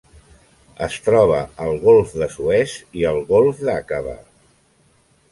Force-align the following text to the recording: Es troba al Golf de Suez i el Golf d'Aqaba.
Es 0.85 0.95
troba 1.07 1.41
al 1.65 1.77
Golf 1.83 2.15
de 2.21 2.27
Suez 2.35 2.73
i 3.01 3.05
el 3.11 3.19
Golf 3.33 3.61
d'Aqaba. 3.69 4.15